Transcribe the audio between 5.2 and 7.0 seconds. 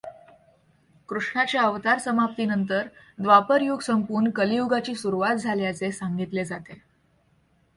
झाल्याचे सांगितले जाते.